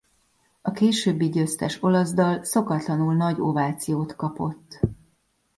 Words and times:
A 0.61 0.71
későbbi 0.71 1.29
győztes 1.29 1.83
olasz 1.83 2.13
dal 2.13 2.43
szokatlanul 2.43 3.15
nagy 3.15 3.39
ovációt 3.39 4.15
kapott. 4.15 4.79